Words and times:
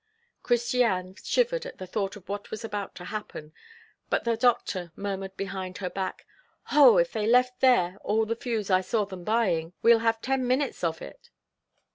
Christiane 0.41 1.13
shivered 1.23 1.63
at 1.63 1.77
the 1.77 1.85
thought 1.85 2.15
of 2.15 2.27
what 2.27 2.49
was 2.49 2.65
about 2.65 2.95
to 2.95 3.05
happen, 3.05 3.53
but 4.09 4.23
the 4.23 4.35
doctor 4.35 4.91
murmured 4.95 5.37
behind 5.37 5.77
her 5.77 5.91
back: 5.91 6.25
"Ho! 6.73 6.97
if 6.97 7.11
they 7.11 7.27
left 7.27 7.59
there 7.59 7.97
all 8.03 8.25
the 8.25 8.35
fuse 8.35 8.71
I 8.71 8.81
saw 8.81 9.05
them 9.05 9.23
buying, 9.23 9.73
we'll 9.83 9.99
have 9.99 10.19
ten 10.19 10.47
minutes 10.47 10.83
of 10.83 11.03
it!" 11.03 11.29